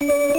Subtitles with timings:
[0.00, 0.33] you.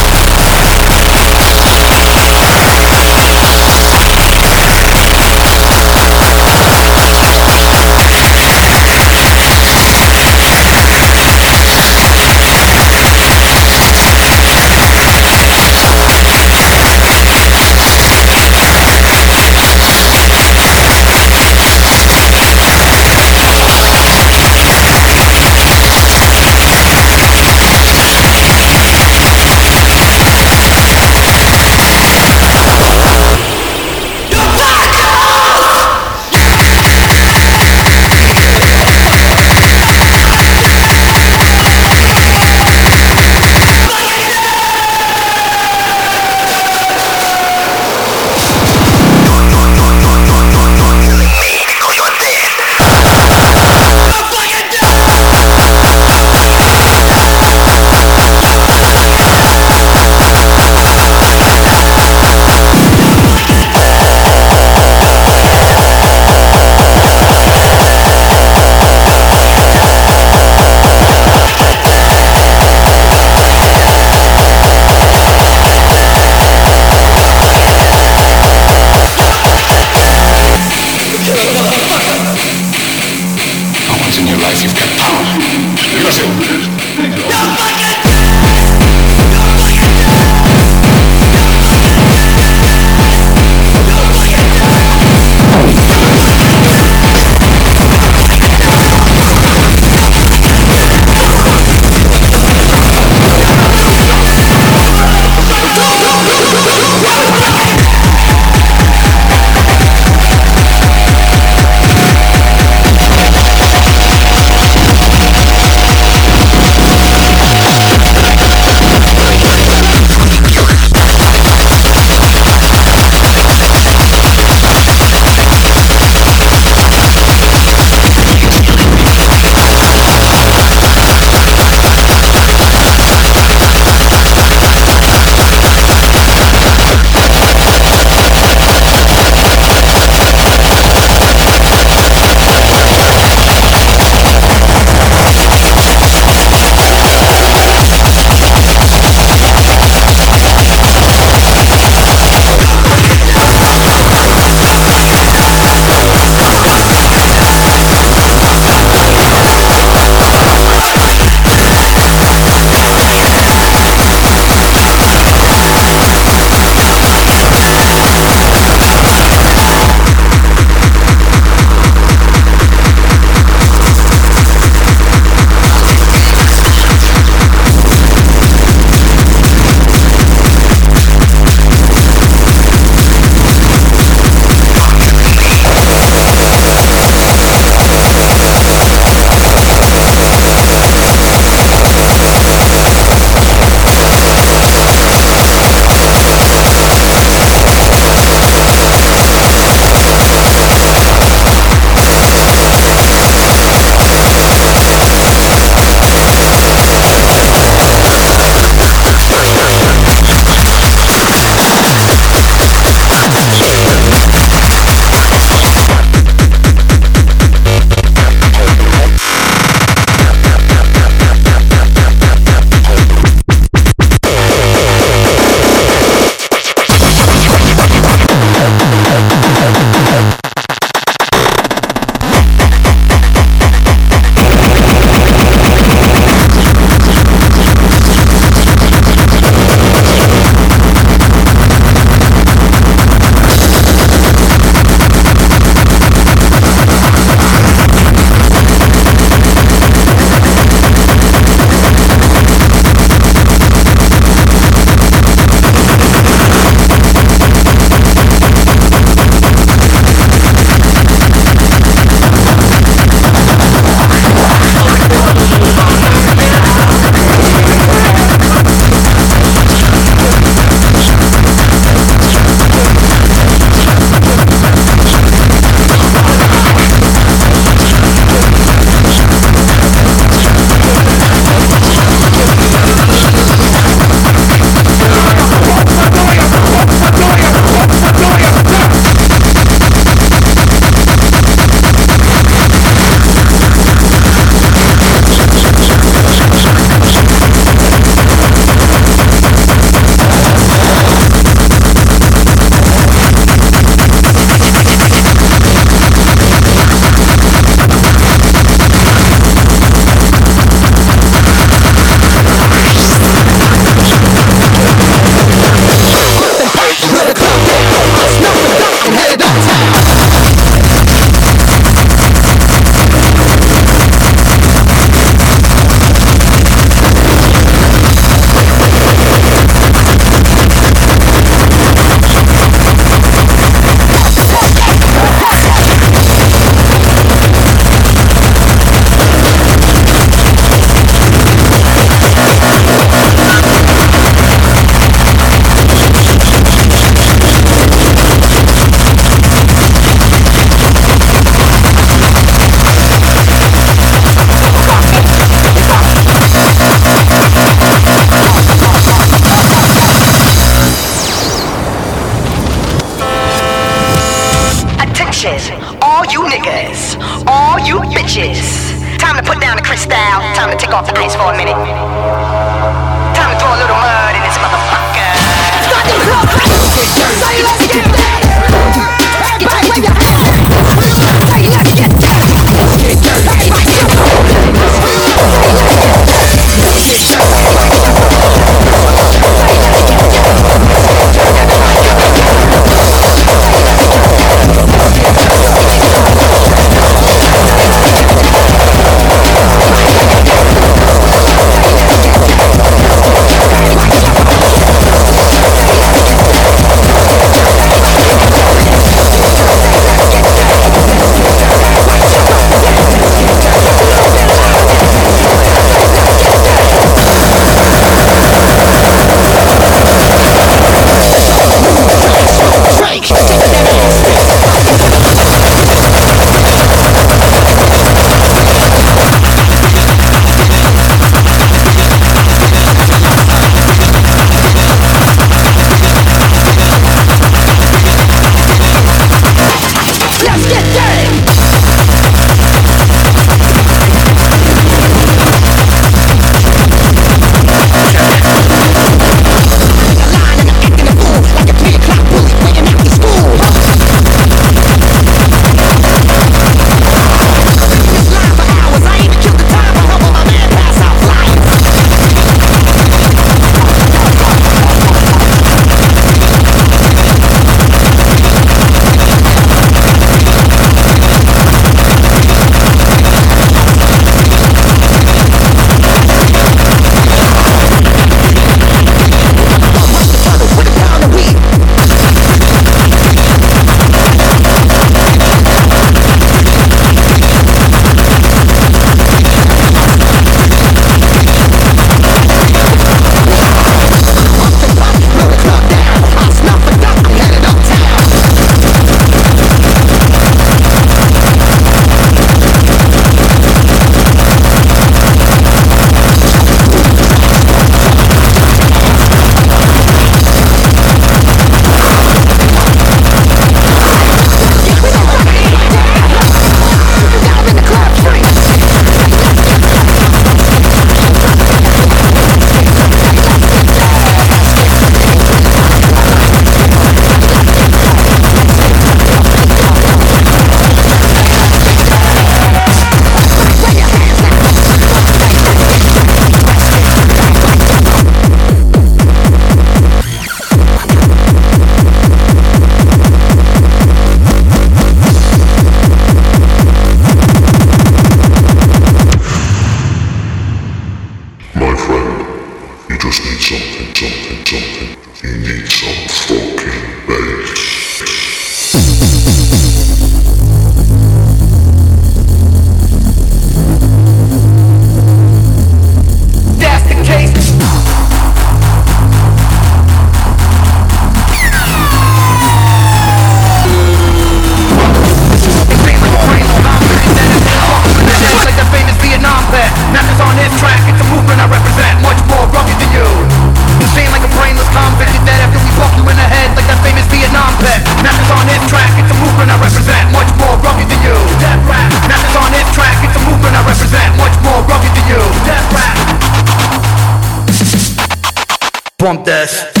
[599.21, 600.00] Pump that.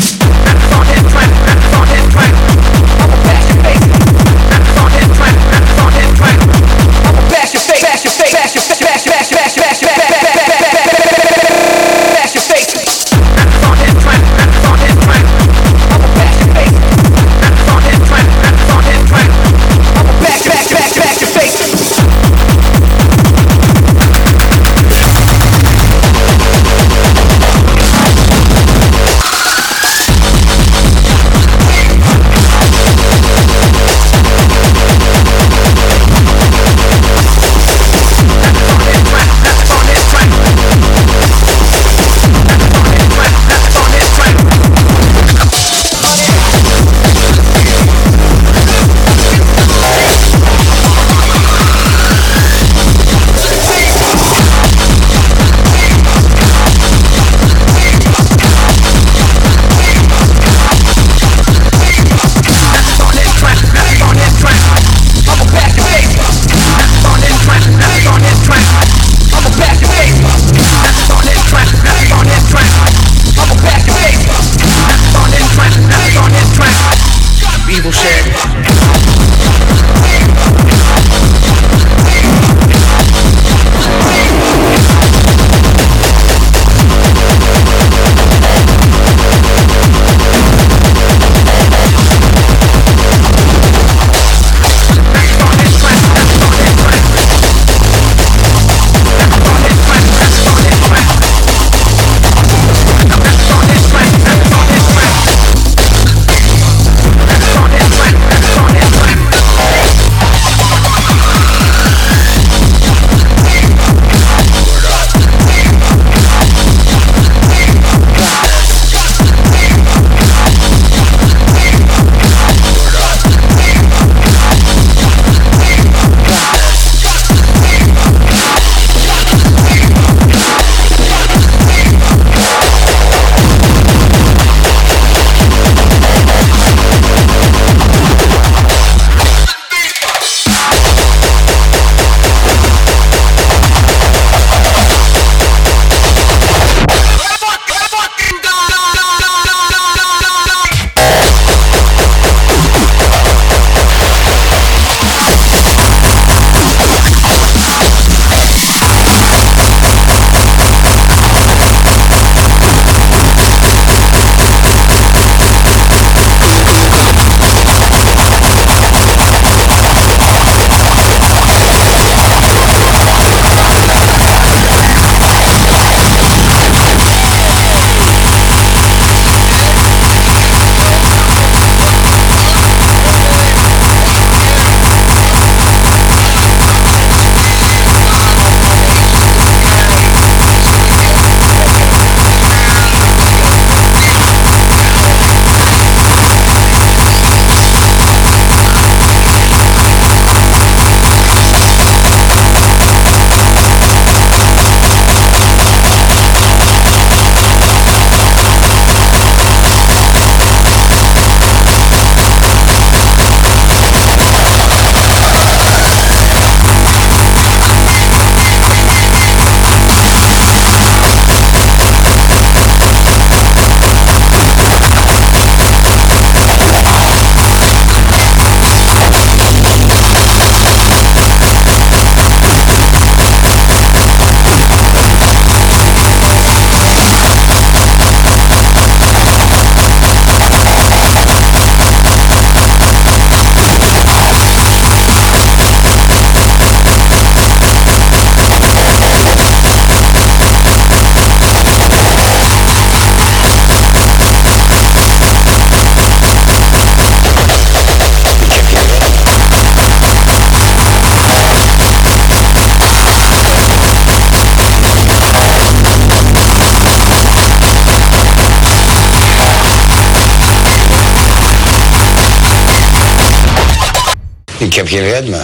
[274.81, 275.37] Heb geen ritme.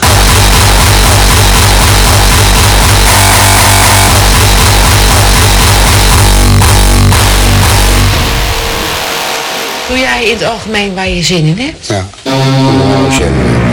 [9.87, 11.87] Doe jij in het algemeen waar je zin in hebt?
[11.87, 12.05] Ja.
[12.23, 13.21] Oh, shit.
[13.21, 13.66] Is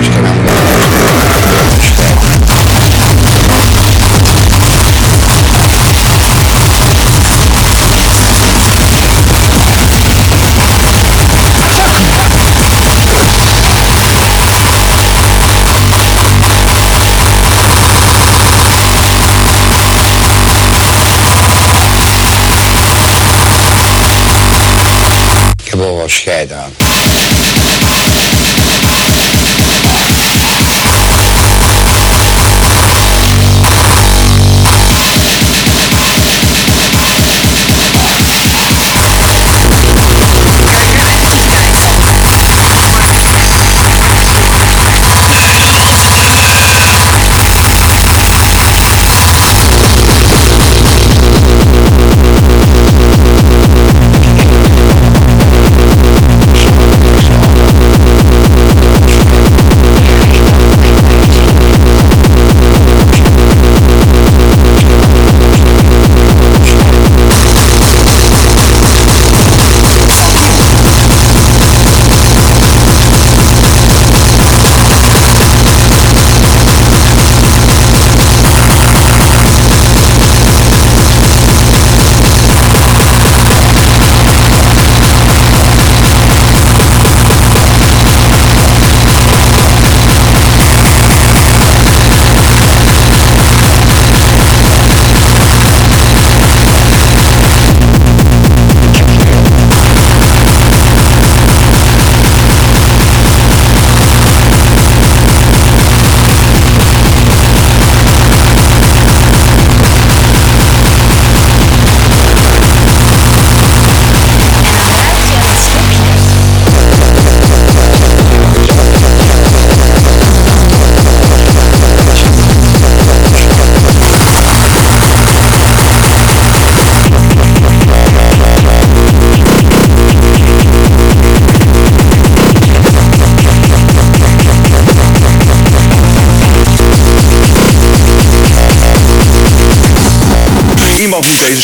[26.04, 26.83] gewoon scheid aan.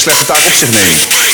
[0.01, 1.30] Slechte taak op zich nemen.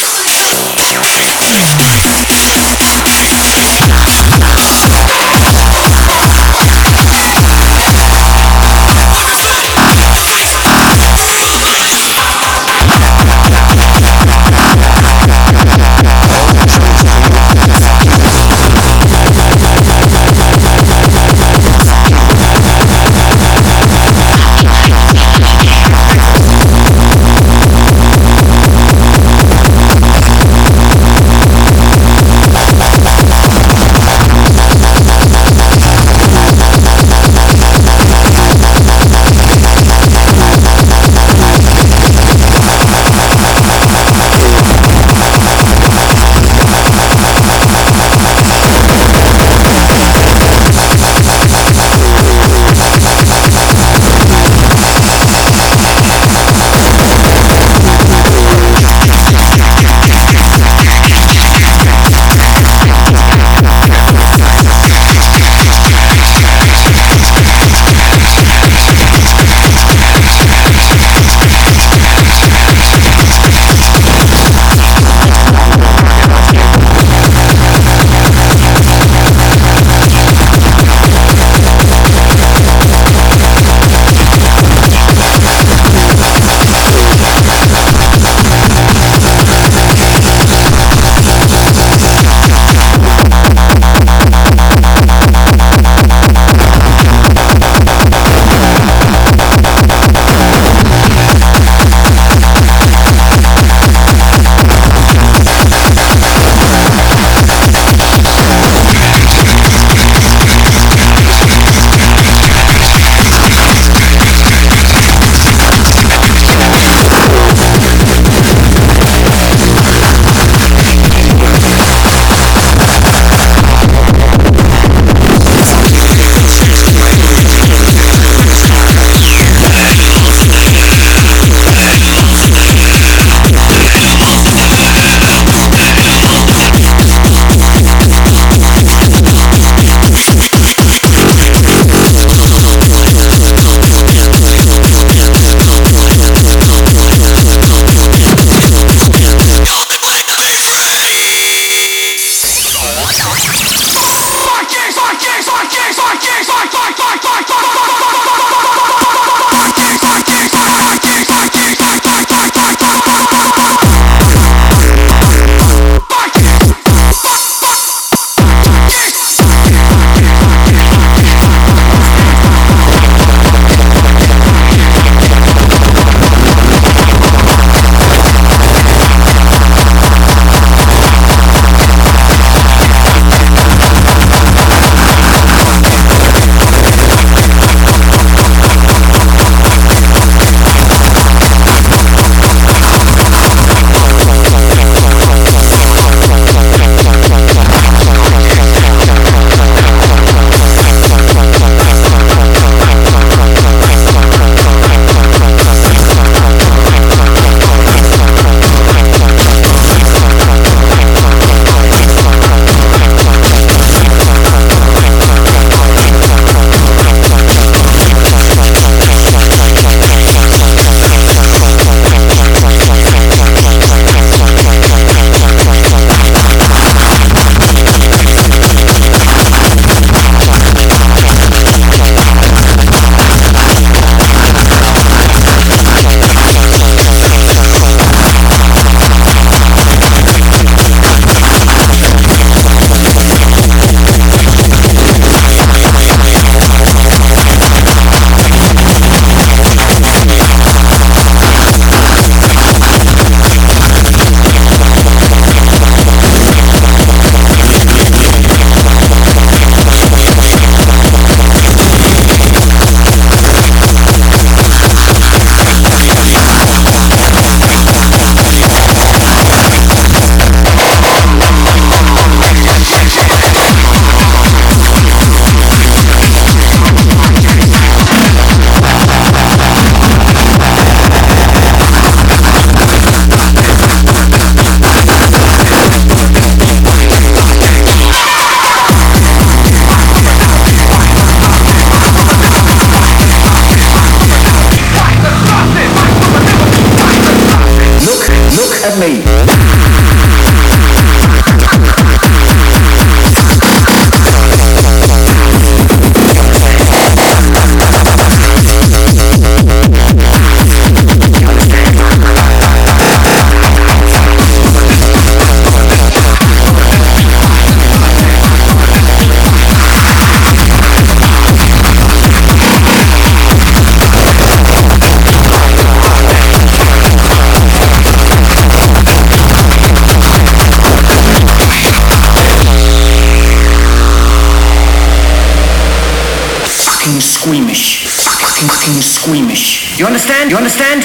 [340.47, 340.53] Squeamish.
[340.53, 341.03] You understand?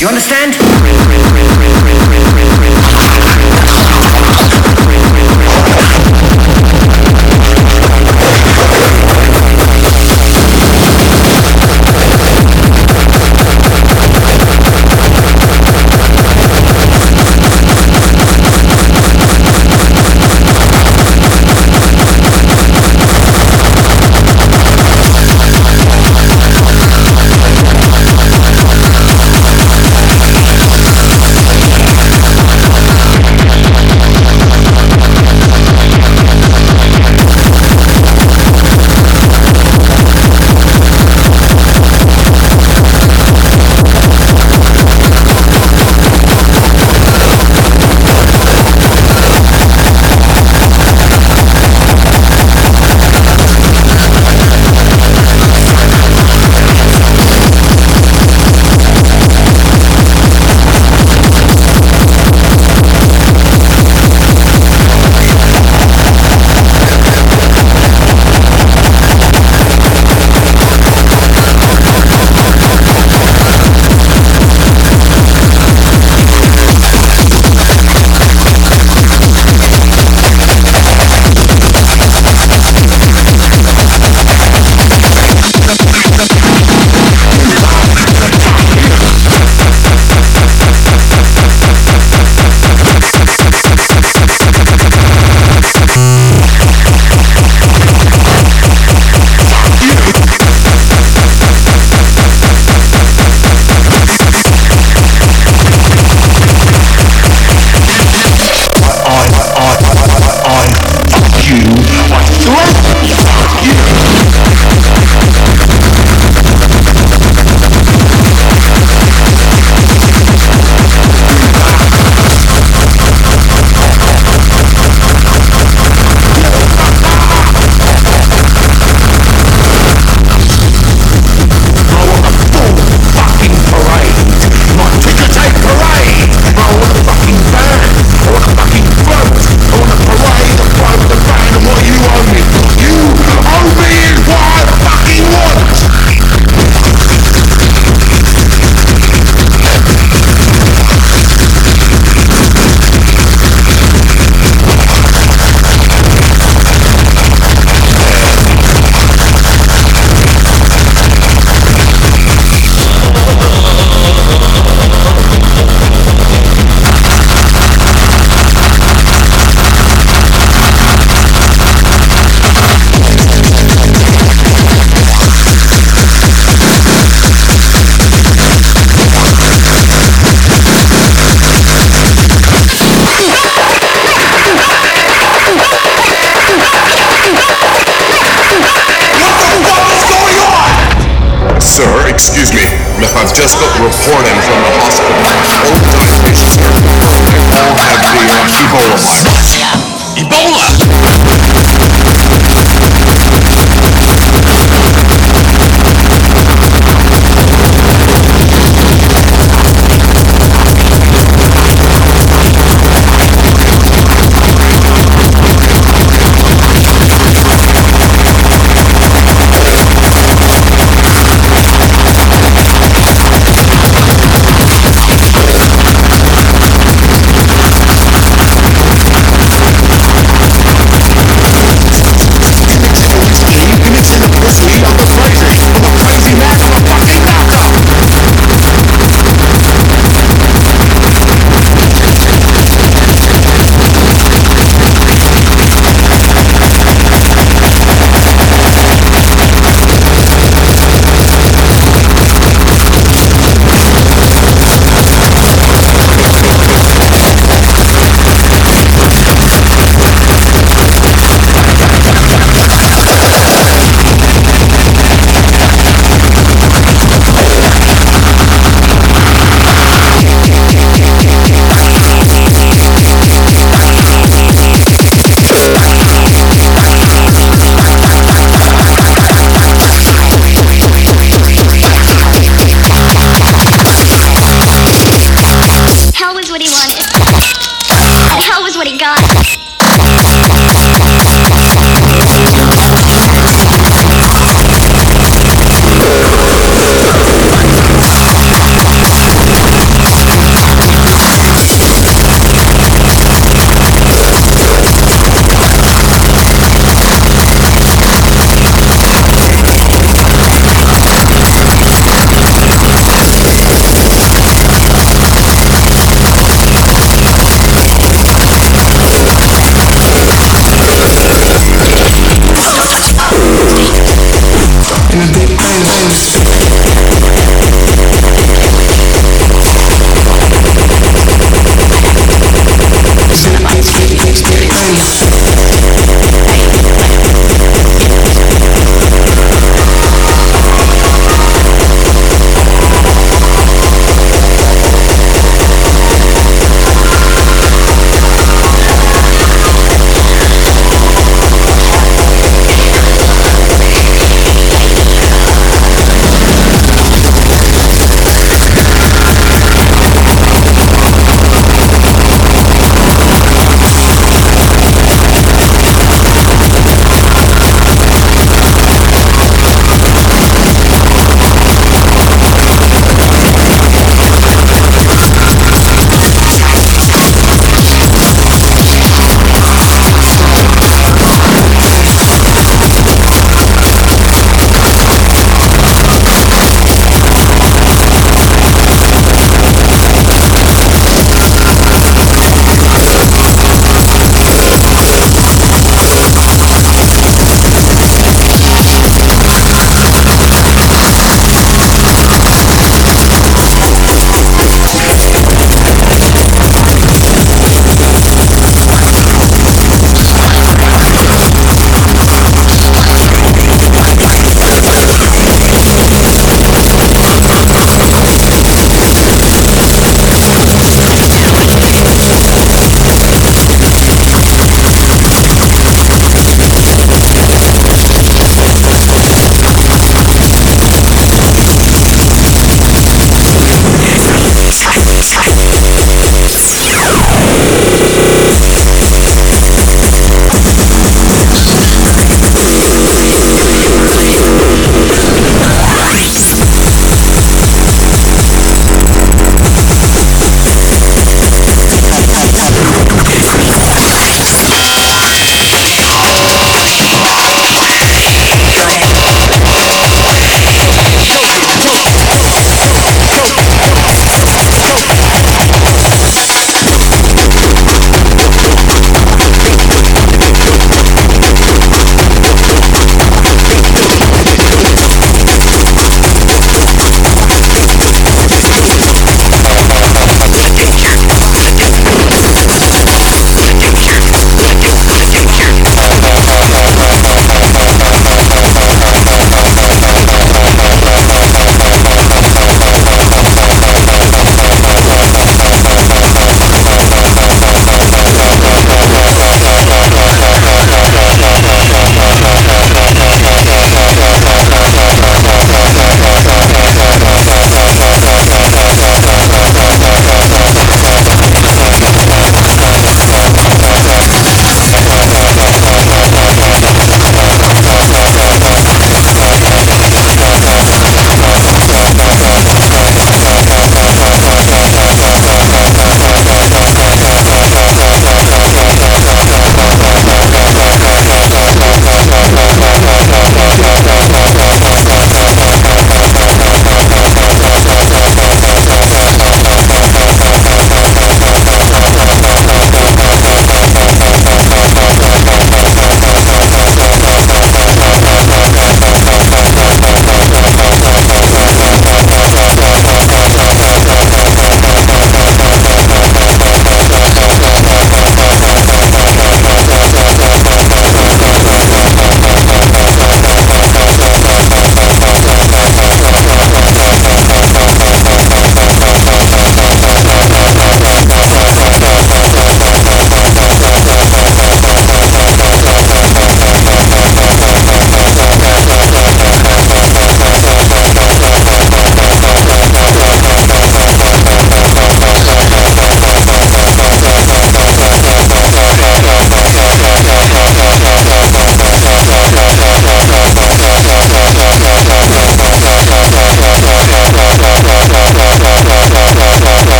[0.00, 0.54] You understand?
[0.54, 0.68] You
[6.48, 6.69] understand?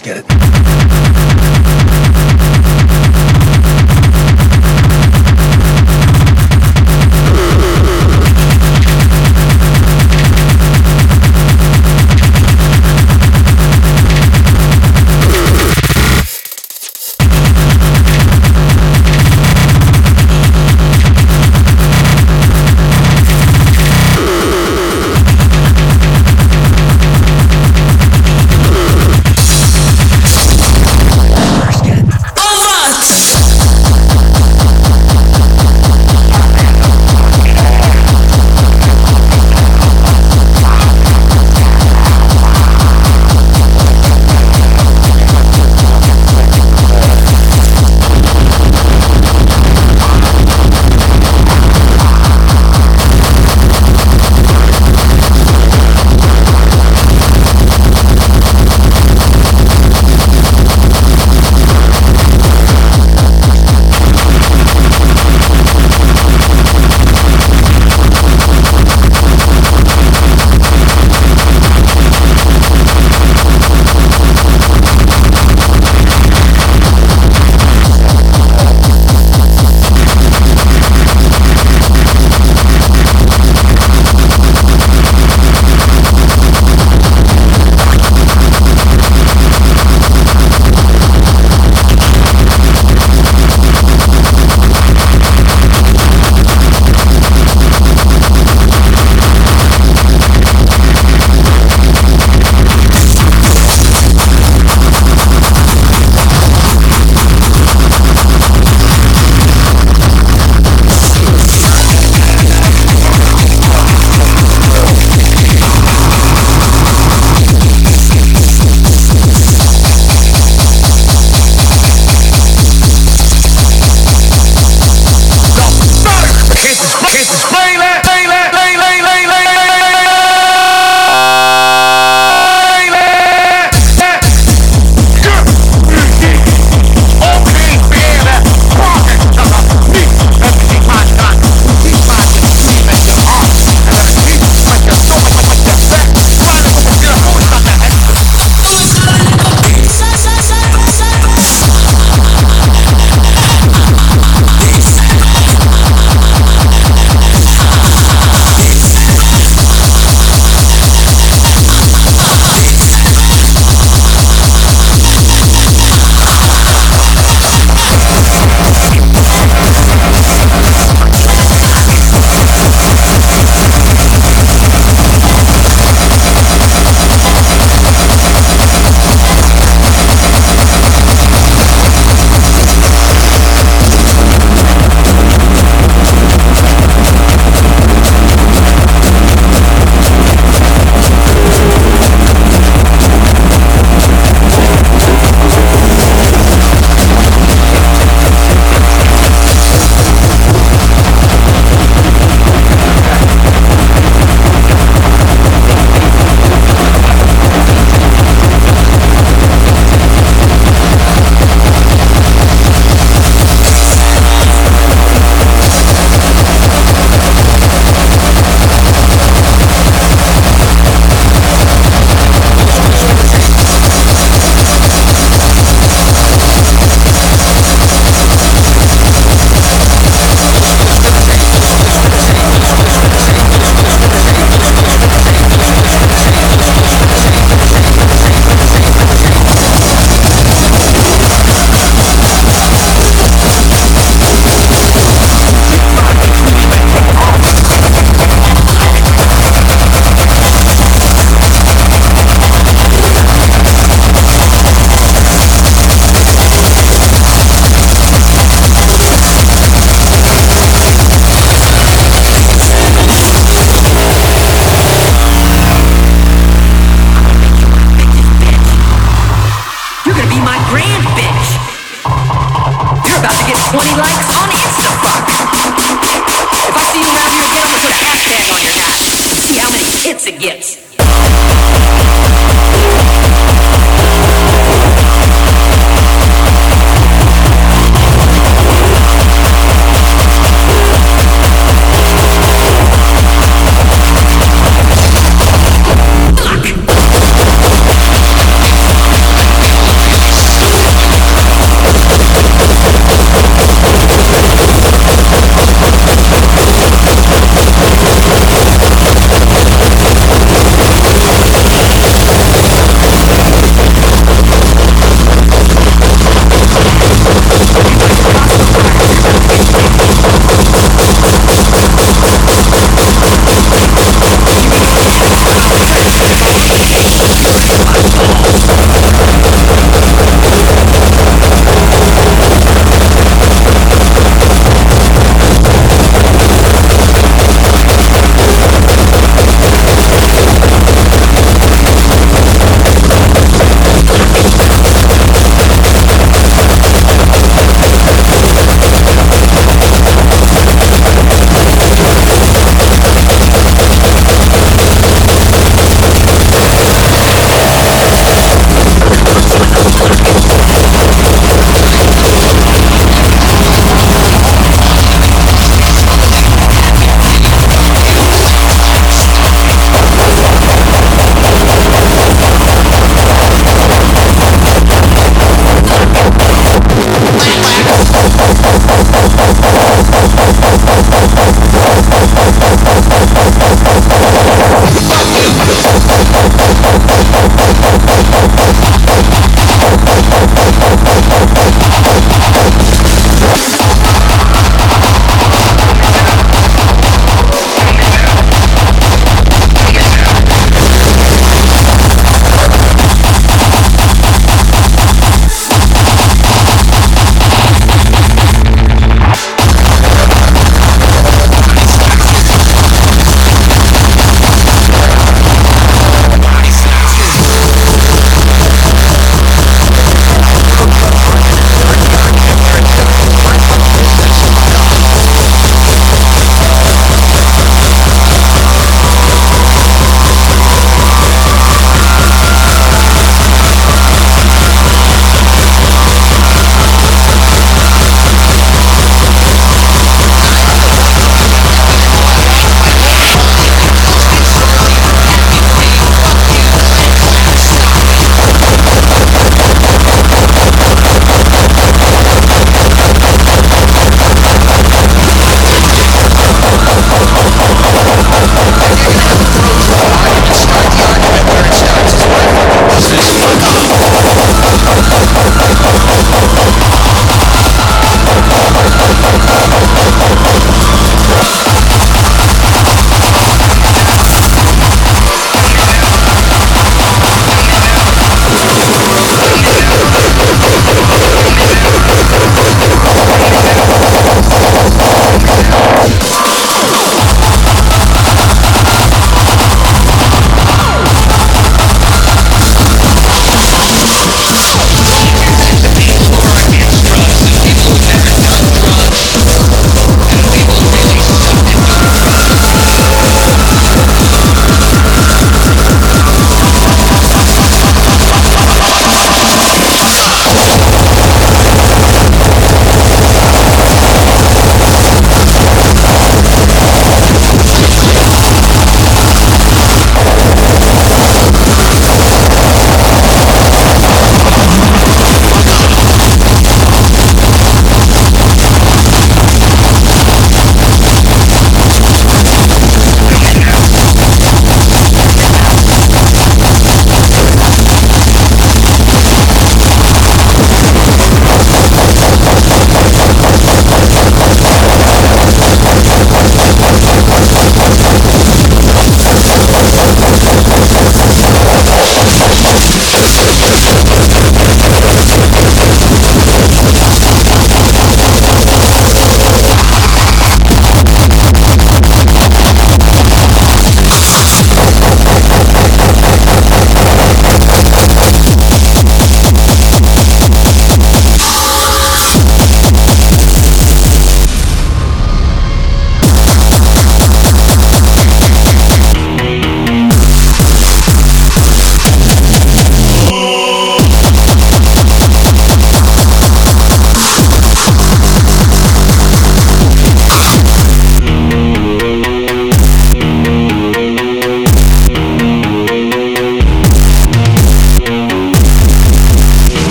[0.00, 0.39] First, get it?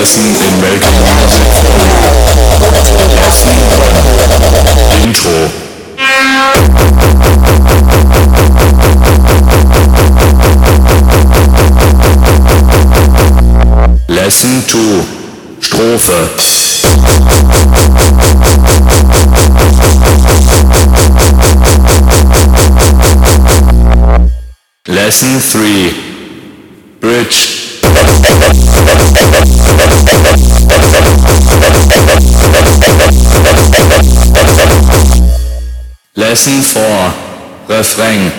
[0.00, 1.80] Essen in welchem Musikform?
[3.28, 3.58] Essen.
[5.04, 5.50] Intro.
[14.08, 14.78] Lesson 2
[15.60, 16.30] Strophe
[24.86, 25.94] Lesson 3
[27.00, 27.49] Bridge
[36.40, 37.12] Listen for
[37.68, 38.32] refrain.